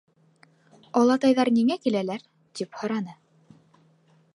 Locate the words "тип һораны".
2.61-3.19